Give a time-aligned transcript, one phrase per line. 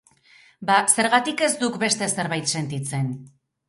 [0.69, 3.19] Ba zergatik ez duk beste zerbait sentitzen?